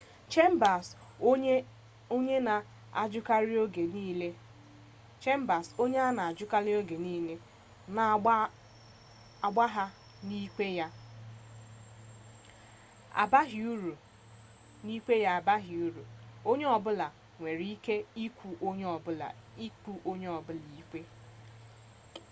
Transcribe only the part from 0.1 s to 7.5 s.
chambers onye na-ajụkarị oge niile